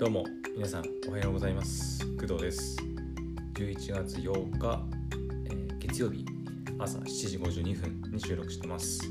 [0.00, 0.24] どうも
[0.56, 2.06] 皆さんおはようございます。
[2.16, 2.78] 工藤です。
[3.52, 4.82] 11月8日、
[5.44, 6.24] えー月曜日
[6.78, 9.02] 朝7時52分に収録してます。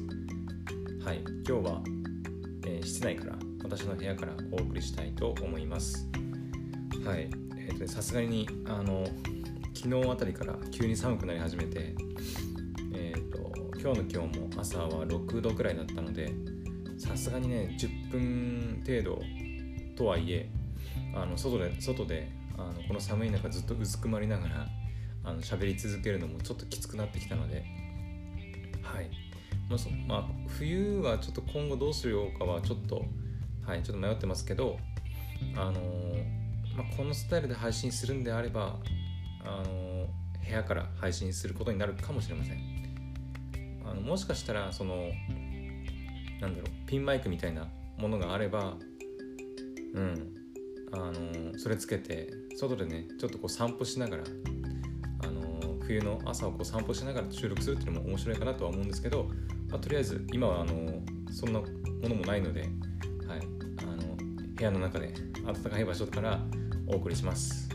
[1.05, 1.83] はい今日は、
[2.65, 6.09] えー室内から私の部屋からお送りしたいと思います。
[7.05, 9.05] はいえーとさすがにあの
[9.75, 11.93] 昨日あたりから急に寒くなり始めて
[12.95, 16.33] えーと今日の気温も朝は6度くらいだったので
[16.97, 19.21] さすがにね10分程度
[19.95, 20.49] とはいえ
[21.13, 24.67] あの外で外であのこの寒い中ずっとうずくまりながら
[25.23, 27.65] あの喋り続けるのもちょっときつくなってきたので
[28.81, 29.09] はい、
[29.69, 33.05] まあそまあ、冬はちょっと今後どうするようかはちょっと
[33.65, 34.77] はいちょっと迷ってますけど
[35.55, 36.39] あのー
[36.75, 38.79] まあ、このスタイルで配信するんであれば
[39.43, 42.57] あのー部屋から配信することになるかもしれません。
[43.85, 45.09] あのもしかしたらその
[46.41, 48.73] なんだろうピンマイクみたいなものがあれば
[49.93, 50.38] うん。
[50.91, 54.23] あのそれつけて外でねちょっとこう散歩しながら
[55.23, 59.29] あの冬の朝をこう散歩しながら収録するっていうのも面白いかなとは思うんですけど、
[59.69, 61.01] まあとりあえず今はあの
[61.31, 61.67] そんなも
[62.03, 64.15] のもないので、はい、あの
[64.55, 65.13] 部屋の中で
[65.45, 66.39] 暖かい場所から
[66.87, 67.69] お送りします。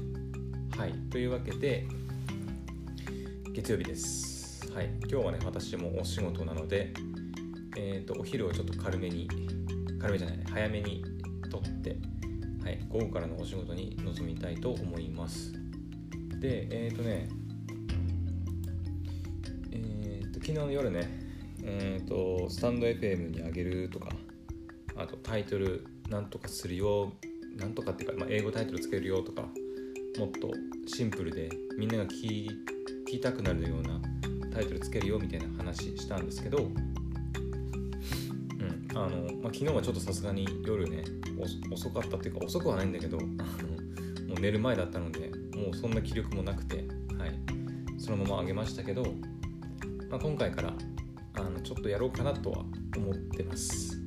[0.76, 1.86] はい、というわけで
[3.52, 4.72] 月曜日です。
[4.72, 6.92] はい、今日はね私もお仕事なので、
[7.76, 9.28] えー、とお昼をちょっと軽めに
[10.00, 11.04] 軽めじゃない早めに
[11.48, 11.96] とって、
[12.64, 15.52] はい、午後からのお仕事に臨みたいと思います。
[16.40, 17.28] でえっ、とね
[19.70, 21.20] えっ、と昨日の夜ね
[21.62, 24.08] えっ、とスタンド FM にあげるとか
[24.96, 27.12] あとタイトルなんとかするよ
[27.58, 29.42] なんとかっていうか、まあ、英語タイトルつけるよとか
[30.18, 30.50] もっと
[30.86, 32.48] シンプルでみんなが聞
[33.06, 34.00] きたくなるような
[34.54, 36.68] タイトルつけるよみたいな話したんですけど、
[38.94, 39.08] あの
[39.42, 41.02] まあ、昨日はちょっとさすがに夜ね
[41.68, 43.28] お遅かったっていうか遅くはないんだけどあの
[44.28, 46.76] もう寝る前だったのでもうそんな気力もなくて、
[47.18, 47.34] はい、
[47.98, 49.02] そのままあげましたけど、
[50.08, 50.72] まあ、今回から
[51.34, 52.64] あのちょっとやろうかなとは
[52.96, 54.00] 思ってます。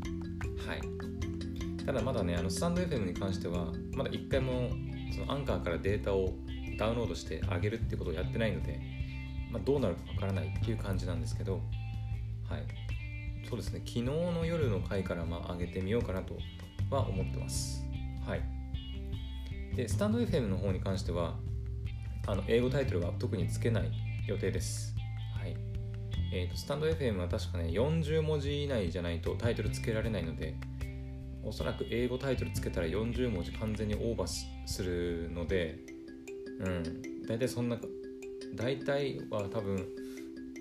[0.65, 4.69] はい、ただまだねあのスタンド FM に関してはまだ一回も
[5.13, 6.33] そのアンカーからデータを
[6.77, 8.79] ダウンロードしてあげるってことをやってないので、
[9.51, 11.61] まあ、どうなるかわからないっていう感じなんですけど、
[12.49, 12.65] はい、
[13.49, 13.79] そうですね。
[13.85, 16.37] 昨日の夜の回からまあ上げてみようかなと
[16.89, 17.81] は思ってます。
[18.25, 18.41] はい、
[19.73, 21.37] でスタンド FM の方に関しては
[22.27, 23.91] あの英語タイトルは特につけない
[24.27, 24.93] 予定です。
[25.39, 25.55] はい。
[26.33, 30.55] えー、とスタンド FM は確かね40文字以内じゃないとタイトルつけられないので
[31.41, 35.79] おそらく英語タイトルつけたら40文字完全にオーバーすするので
[36.59, 36.83] うん。
[37.25, 37.77] 大体そんな
[38.55, 39.75] 大体は多分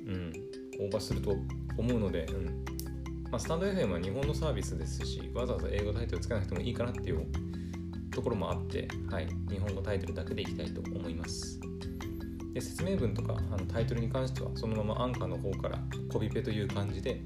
[0.07, 0.33] うん
[0.79, 1.35] オーバーすると
[1.79, 2.65] 思うので、うん。
[3.31, 7.27] まあ、スタンド FM は日本のサービスですしわざわざ英語タイトルつけなくてもいいかなっていう
[8.11, 11.61] ところもあって、はい、日本語タイトルだけでいきたいと思います。
[12.55, 15.79] で説明文とかあのタイトルに関してはそのままアンカーの方から
[16.11, 17.21] コピペという感じで、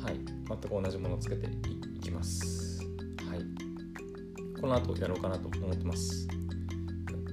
[0.00, 1.48] はい、全く同じものをつけて
[1.96, 2.80] いきます、
[3.28, 6.28] はい、この後やろうかなと思ってます。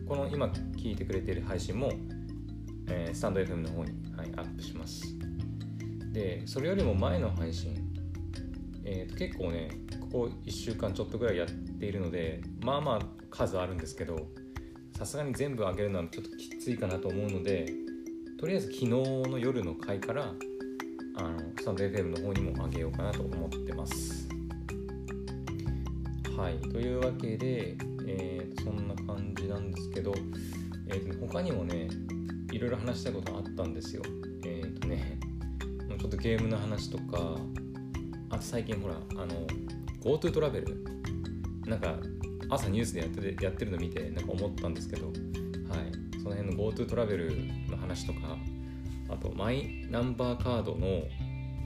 [0.08, 0.48] この今
[0.78, 1.92] 聞いてくれている配信も、
[2.88, 5.25] えースタンド FM の方に、はい、アップします。
[6.16, 7.76] でそれよりも前の配信、
[8.86, 13.00] えーと結構ねここ1週間ちょっとぐらいやっているのでまあまあ
[13.30, 14.30] 数あるんですけど
[14.98, 17.70] さすがに全部上げるのはちょっときついかなと思うので
[18.40, 20.32] とりあえず昨日の夜の回から
[21.18, 24.28] あのスタンド FM の方にも上げようかなと思ってます。
[26.38, 26.60] はい。
[26.70, 30.14] というわけで、えーそんな感じなんですけど、
[30.88, 31.88] えー他にもね
[32.52, 34.02] いろいろ話したいことあったんですよ。
[34.46, 35.15] えっ、とね
[36.06, 37.36] ちょっとゲームの話とか
[38.30, 39.48] あと最近ほらあの
[40.04, 40.86] GoTo トラベル
[41.66, 41.96] なんか
[42.48, 45.16] 朝ニュースでやってやってるの見てなんか思ったんですけど、はい、
[46.22, 47.32] その辺の GoTo トラベル
[47.72, 48.20] の話とか
[49.10, 50.86] あとマイナンバーカードの、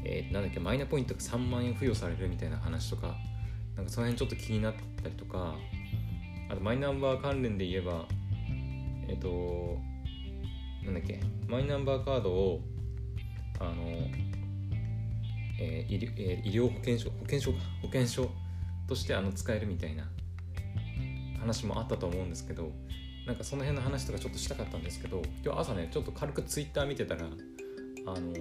[0.05, 3.17] えーなんだっけマイナポイントが3万円付与されるみたいな話とか
[3.75, 4.73] なんかその辺ちょっと気になっ
[5.03, 5.55] たりとか
[6.49, 8.05] あとマイナンバー関連で言えば
[9.09, 9.77] えっ、と
[10.85, 12.61] なんだっけマイナンバーカードを
[13.59, 14.28] あの、
[15.59, 17.59] えー医療えー医療保険証保険証か。
[17.81, 18.29] 保険証
[18.87, 20.09] としてあの使えるみたいな
[21.39, 22.71] 話もあったと思うんですけど
[23.27, 27.25] なんかその辺の話とかちょっとしたかったんですけど今日朝ねちょっと軽くツイッター見てたら
[28.07, 28.37] あのち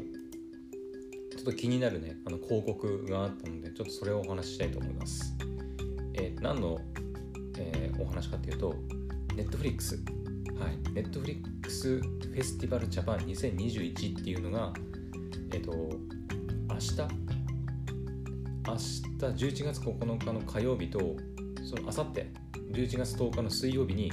[1.39, 5.35] ょっと気になるねあの広告があったのでちょっとそれをお話ししたいと思います。
[6.15, 6.81] えー何の、
[7.59, 8.75] えーお話かっていうと
[9.35, 9.99] Netflix
[10.59, 10.79] はい。
[10.95, 14.73] Netflix フェスティバルジャパン2021っていうのが
[15.53, 15.73] えっ、と
[16.79, 16.97] 日
[18.67, 20.99] 明日11月9日の火曜日と
[21.65, 24.13] その明後日11月10日の水曜日に、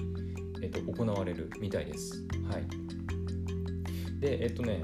[0.62, 2.26] えっと、行われるみたいです。
[2.50, 2.66] はい。
[4.20, 4.84] でえっとね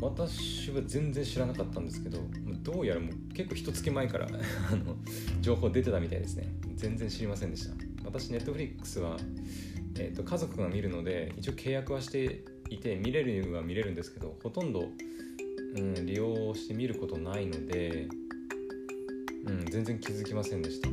[0.00, 2.18] 私は全然知らなかったんですけど
[2.62, 4.26] どうやらもう結構一月前から
[4.72, 4.96] あの
[5.40, 6.54] 情報出てたみたいですね。
[6.76, 7.74] 全然知りませんでした。
[8.04, 9.16] 私ネットフリックスは、
[9.98, 14.90] えーと、家族が見るので一応契約はしていて見れるは見れるんですけどほとんど、
[15.74, 18.08] うん、利用して見ることないので、
[19.46, 20.88] うん、全然気づきませんでした。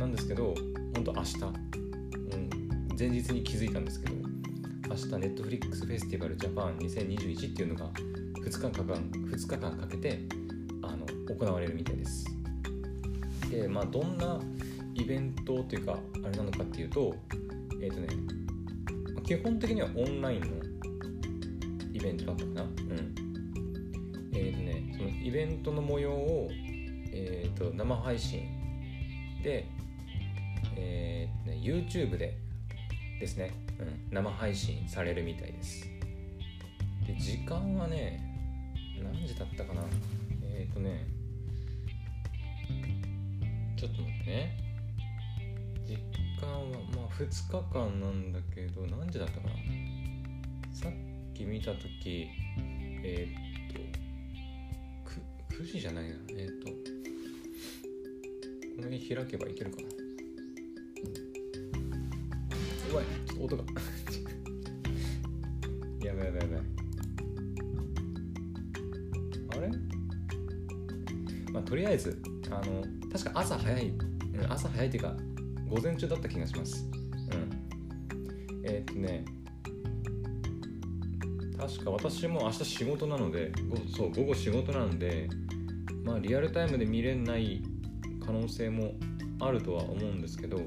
[0.00, 0.54] なんですけど
[0.94, 1.46] 本当明日、う
[2.36, 4.14] ん、前日に気づいたんですけど
[4.88, 7.90] 明日ネットフリックスフェスティバルジャパン2021っていうのが
[8.44, 10.20] 2日間2日間かけて
[10.82, 12.24] あの行われるみたいです。
[13.50, 14.40] でまあどんな
[14.94, 17.14] イベントというかあれなのかっていうと
[17.82, 18.08] えっ、ー、とね
[19.24, 20.46] 基本的にはオンラインの
[21.92, 22.62] イベントだったかな。
[22.62, 23.19] うん。
[24.40, 26.48] え、ー、とねそのイベントの模様を、
[27.12, 28.48] えーと、生配信
[29.42, 29.66] で、
[30.76, 32.36] えーとね、YouTube で
[33.20, 35.86] ですね、うん、生配信されるみたいです。
[37.06, 38.26] で時間はね
[39.02, 39.82] 何時だったかな？
[40.42, 41.06] えっ、ー、とね
[43.76, 44.56] ちょっと待ってね。
[45.86, 45.96] 時
[46.40, 46.58] 間は
[46.96, 49.54] まあ2日間なんだけど何時だったかな？
[50.72, 50.92] さっ
[51.34, 52.28] き見た時
[53.02, 53.59] えっ、ー、
[55.60, 56.16] 9時じゃないな。
[56.30, 56.74] えっ、ー、とこ
[58.78, 59.82] の辺開けばいけるかな。
[62.88, 63.64] やばいちょっと音が。
[66.02, 66.60] やばいやばいやばい。
[69.50, 69.68] あれ？
[71.52, 72.18] まあとりあえず
[72.50, 72.82] あの
[73.12, 73.92] 確か朝早い
[74.48, 75.14] 朝早いっていうか
[75.68, 76.88] 午前中だった気がします。
[76.88, 78.64] うん。
[78.64, 79.26] えー、っとね
[81.58, 83.52] 確か私も明日仕事なので
[83.94, 85.28] そう午後仕事なので
[86.04, 87.62] まあリアルタイムで見れない
[88.24, 88.92] 可能性も
[89.40, 90.60] あるとは思うんですけど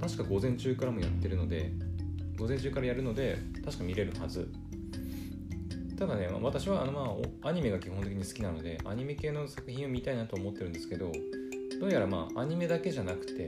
[0.00, 1.72] 確か午前中からもやってるので
[2.38, 4.50] 午前中からやるので確か見れるはず。
[5.98, 11.12] ただね、私はあの、まあ、アニメが基本的に好きなのでアニメ系の作品を見たいなと思ってるんですけど
[11.78, 13.44] どうやらまあアニメだけじゃなくて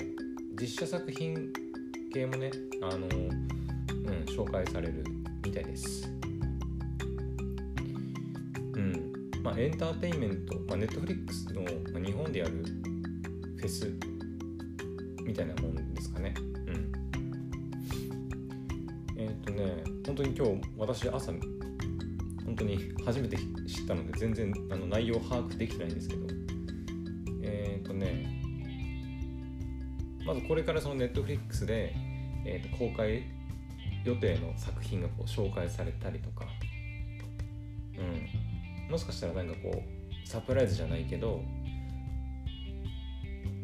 [0.61, 1.50] 実写作品
[2.12, 2.50] 系もね
[2.82, 5.03] あの、うん、紹介される
[5.43, 6.21] みたいです。
[9.62, 12.64] エンターテインメント、まあ、ネットフリックスの、まあ、日本でやる
[13.59, 13.88] フェス
[15.25, 16.35] みたいなもんですかね。
[16.67, 16.93] うん。
[19.17, 21.31] えっ、とね本当に今日私朝
[22.44, 26.26] 本当に初めて知ったので全然あの内容把握できないんですけど。
[27.44, 28.43] えっ、ー、とね
[30.26, 31.94] まずこれからそのネットフリックスで、
[32.44, 33.23] えー、と公開
[34.05, 36.47] 予定の作品がこう紹介されたりとか
[38.92, 41.40] もしかしたらなんかこうサプライズじゃないけど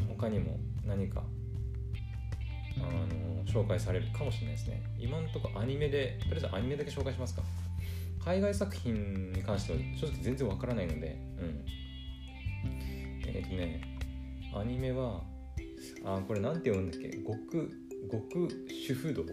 [0.08, 1.22] 他にも何か
[2.78, 4.82] あの紹介されるかもしれないですね。
[4.98, 7.42] 今んところアニメでとりあえずアニメだけ紹介しますか。
[8.24, 11.64] 海外作品に関しては正直全然わからないので、うん。
[13.26, 13.82] えっ、ー、とね、
[14.54, 15.22] アニメは、
[16.04, 17.10] あ、これなんて読むんだっけ？
[17.18, 17.70] 極、
[18.10, 18.48] 極
[18.86, 19.24] 主婦道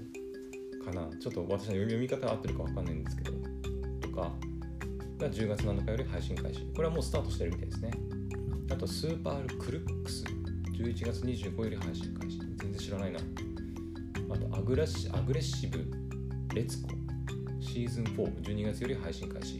[0.83, 1.09] かな？
[1.19, 3.31] ちょっと私の読み方合ってるかわかんないんですけど、
[4.01, 4.31] とか、
[5.17, 6.61] が10月7日より配信開始。
[6.75, 7.91] これはもうスタートしてるみたいですね。
[8.71, 10.23] あと、スーパークルックス、
[10.73, 12.39] 11月25より配信開始。
[12.39, 13.19] 全然知らないな。
[14.29, 15.85] あと、アグレッシアグレッシブ、
[16.53, 16.89] レツコ、
[17.61, 19.59] シーズン4、12月より配信開始。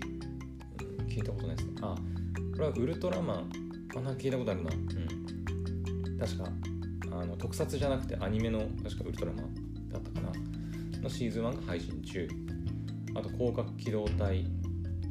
[1.00, 1.76] うん、聞いたことないですね。
[1.82, 1.96] あ、
[2.54, 3.50] これはウルトラマン。
[3.96, 4.72] あ、なんか聞いたことあるな。
[4.72, 6.18] うん。
[6.18, 6.50] 確か、
[7.12, 10.32] あの特撮じゃなくてアニメの、確かウルトラマンだったかな。
[11.02, 12.28] のシーズン1が配信中。
[13.16, 14.46] あと、広角機動隊。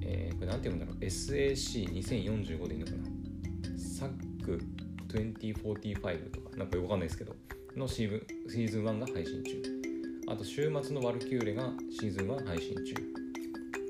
[0.05, 3.79] えー、これなんて読むんだろう？SAC2045 でいいのかな？
[3.79, 4.61] サック
[5.09, 7.35] 2045とか、なんかよくわかんないですけど、
[7.77, 9.85] のシーズン1が配信中。
[10.27, 12.95] あと週末のワルキューレがシーズン1配信中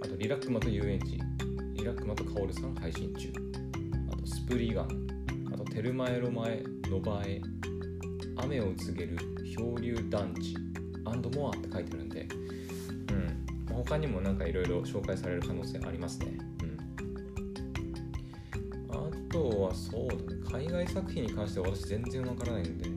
[0.02, 1.20] あとリラックマと遊園地
[1.74, 3.32] リラックマとカオルさん配信中
[4.12, 4.88] あとスプリガン
[5.54, 7.40] あとテルマエロマエノバエ
[8.36, 9.16] 雨を告げる
[9.56, 10.56] 漂流団地
[11.04, 12.26] アンドモアって書いてるんで
[13.74, 16.38] 他にもなんかいろいろ紹介される可能性ありますね。
[16.62, 16.78] うん。
[18.90, 20.20] あとはそうだね。
[20.50, 22.88] 海外作品に関しては私全然わからないんで。
[22.88, 22.90] う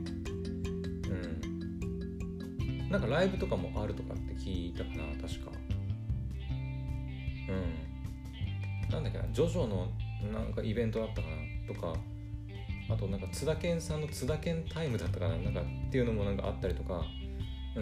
[2.86, 2.88] ん。
[2.90, 5.50] なんかライブとかもあるとかって聞いたかな確か。
[7.48, 8.90] うん。
[8.90, 9.88] なんだっけなジョジョの
[10.32, 11.94] なんかイベントだったかなとか。
[12.90, 17.04] あとなんか津田健さんの津田健タイムだったかななんかっていうのもなんかあったりとか。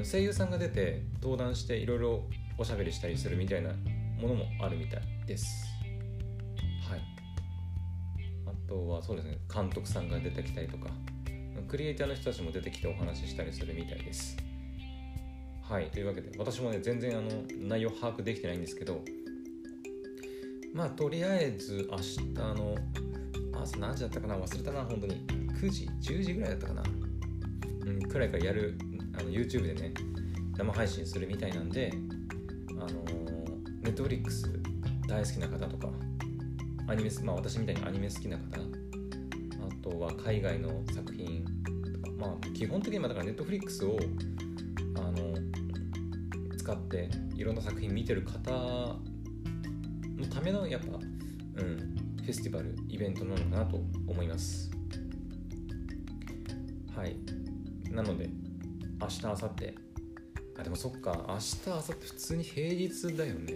[0.04, 2.24] 声優さんが出て登壇していろいろ
[2.58, 3.70] おしゃべりしたりするみたいな
[4.20, 5.66] ものもあるみたいです。
[6.88, 7.00] はい。
[8.46, 10.88] あとはそうですね監督さんが出てきたりとか
[11.68, 14.36] クリエイターの人たちも出てきてお話ししたりするみたいです。
[15.62, 15.90] はい。
[15.90, 17.28] というわけで私もね全然あの
[17.60, 19.02] 内容把握できてないんですけど
[20.72, 22.76] まあとりあえず明日の
[23.60, 24.36] 朝何時だったかな？
[24.36, 25.26] 忘れたな本当に。
[25.60, 26.82] 9時？10時ぐらいだったかな？
[27.86, 28.78] うんくらいからやる
[29.18, 29.94] あの YouTube でね
[30.56, 31.92] 生配信するみたいなんで
[32.78, 33.04] あの
[33.82, 34.50] ネットフリックス
[35.08, 35.88] 大好きな方とか
[36.88, 41.44] アニメまあ私みたいにアニメ好きな方あとは海外の作品
[41.94, 43.98] とかまあ基本的にはだからネットフリックスを
[44.96, 45.34] あの
[46.56, 54.68] 使っていろんな作品見てる方のためのやっぱうんフェスティバルイベントなのかなと思います。
[56.96, 57.16] はい。
[57.90, 58.28] なので
[59.00, 59.85] 明日明後日
[60.58, 61.26] あでもそっか。
[61.28, 63.54] 明日明後日普通に平日だよね。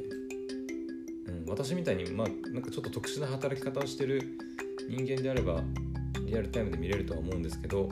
[1.28, 4.38] うん私みたいにまあなんかちょっと特殊な働き方をしてる
[4.88, 5.62] 人間であれば
[6.26, 7.88] リアルタイムで見れるとは思うんですけど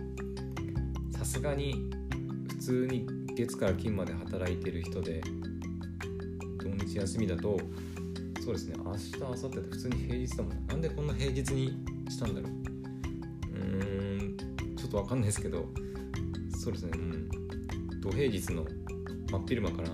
[1.16, 1.90] さすがに
[2.48, 5.22] 普通に月から金まで働いてる人で
[6.58, 7.58] 土日休みだと
[8.44, 12.50] そうですね明日明後日って普通に平日だもんなんでこんな平日にしたんだろう。
[12.50, 14.36] うーん
[14.76, 15.66] ちょっとわかんないですけど
[16.58, 17.28] そうですねうん。
[18.00, 18.66] 土平日の
[19.30, 19.88] 真っ昼間から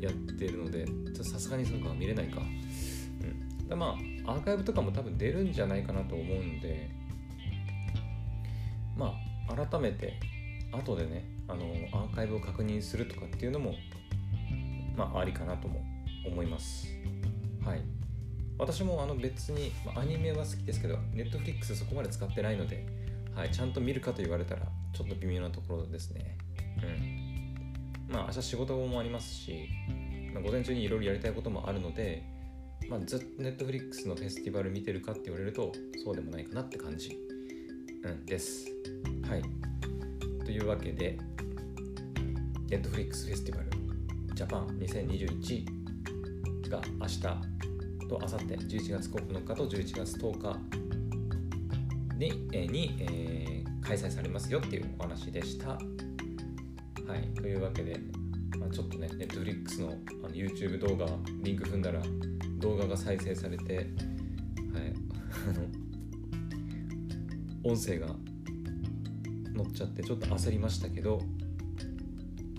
[0.00, 0.86] やってるので
[1.24, 2.40] さすがにそうか見れないか。
[2.40, 3.68] うん。
[3.68, 3.96] だま
[4.26, 6.90] あアーカイブとかも多分出るんじゃないかなと思うんで。
[8.96, 9.14] ま
[9.48, 10.14] あ改めて
[10.72, 13.74] 後でねあのアーカイブを確認するとかっていうのも
[14.96, 15.82] まあありかなとも
[16.26, 16.86] 思います。
[17.64, 17.80] はい。
[18.56, 22.86] 私もあの別に、まあ、アニメは好きですけどネットフリックスそこまで使ってないので、
[23.34, 26.38] はい、ちゃんと見るかと言われたらちょっと微妙なところですね。
[26.82, 27.33] うん。
[28.08, 29.68] まあ明日仕事もありますし、
[30.32, 32.34] まあ、午前中にいろいろやりたいこともあるので
[32.88, 35.72] まあ、ずっとネットフリックスのフェスティバル見てるかって言われると
[36.04, 37.18] そうでもないかなって感じ、
[38.02, 38.66] うん、です。
[39.28, 39.42] はい。
[40.44, 41.18] というわけで、
[42.68, 43.70] ネットフリックスフェスティバル
[44.34, 47.30] ジャパン2021が明日と
[48.10, 50.58] 明後日11月9日と11月10日
[52.18, 55.78] に,、えにえー、開催されますよっていうお話でした。
[57.06, 57.34] はい。
[57.34, 57.98] というわけで、
[58.58, 61.06] まあ、ちょっとね、ネットフリックスのあの YouTube 動画
[61.42, 62.00] リンク踏んだら
[62.58, 63.86] 動画が再生されて、はい、
[65.48, 65.66] あの
[67.70, 68.08] 音声が
[69.54, 71.20] 乗っちゃってちょっと焦りましたけど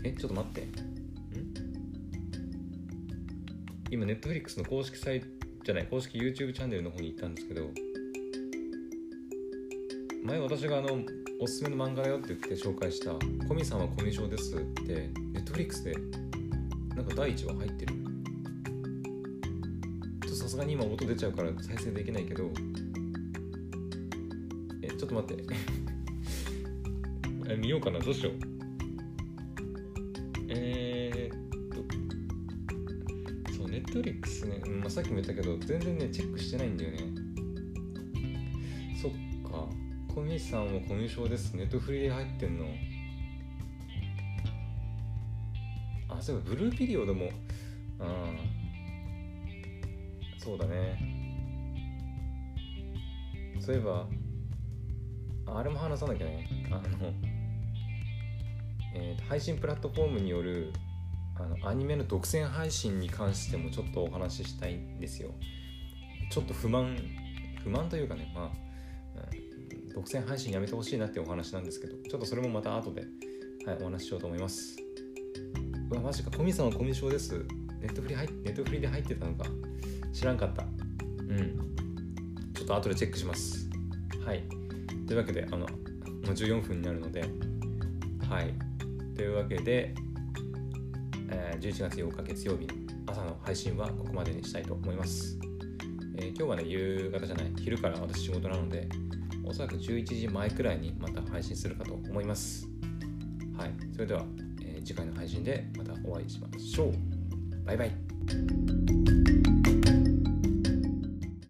[0.04, 0.62] えちょっと待って。
[0.62, 0.74] ん？
[3.90, 5.28] 今 Netflix の公式サイト
[5.64, 7.72] じゃない公式 YouTube チャンネルの方に行ったんですけど
[10.24, 11.00] 前私があの
[11.38, 13.12] おすすめの漫画だよって言って紹介した
[13.48, 15.96] 「コミさんはコミュ障です」って Netflix で
[16.96, 17.94] なんか第1話入ってる。
[20.22, 22.50] とさすがに今音出ちゃうから再生できないけど。
[24.82, 25.44] えちょっと待って。
[27.52, 28.34] え見ようかなどうしよう。
[30.48, 31.40] えー、っ
[33.46, 33.54] と。
[33.54, 37.25] そうネットフリックスね、まあ、さっきも言ったけど全然ねチェックしてないんだよね。
[40.40, 42.66] さんもコミュ障ですネットフリで入ってんの。
[46.10, 47.30] あそういえばブルーピリオドも。
[48.00, 48.26] ああ
[50.38, 51.00] そうだね。
[53.60, 54.08] そういえば
[55.48, 56.48] あれも話さなきゃね。
[56.70, 56.82] あの、
[58.96, 60.72] えー、配信プラットフォームによる
[61.38, 65.32] あのアニメの独占配信に関してもちょっとお話ししたいんですよ。
[66.32, 66.98] ちょっと不満
[67.64, 68.65] 不満というかねまあ、
[69.96, 73.06] 独占配信やめてほしいなってお話なんですけどちょっとそれもまた後で、
[73.66, 74.76] はい、お話ししようと思います。
[75.90, 76.32] うわマジか。
[76.32, 77.46] コミさんはコミュ障です。
[77.80, 79.46] ネットフリ入ネットフリで入ってたのか。
[80.12, 80.64] 知らんかった。
[80.64, 81.76] うん。
[82.54, 83.70] ちょっと後でチェックします。
[84.26, 84.44] はい。
[85.08, 87.24] というわけであのもう14分になるので
[88.30, 88.54] はい。
[89.16, 89.94] というわけで、
[91.30, 92.68] えー、11月8日月曜日
[93.08, 95.38] 朝の配信はここまでにしたいと思います、
[96.18, 97.54] えー、今日はね夕方じゃない。
[97.60, 98.90] 昼から私仕事なので
[99.46, 102.68] おそらく11時前くらいにまた配信するかと思います。
[103.58, 103.72] はい。
[103.94, 104.26] それでは、
[104.62, 107.66] えー、次回の配信でまたお会いしましょう。
[107.66, 109.05] バイバイ。